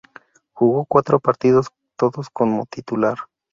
Jugó 0.53 0.85
cuatro 0.85 1.19
partidos, 1.19 1.67
todos 1.95 2.31
como 2.31 2.65
titular. 2.65 3.17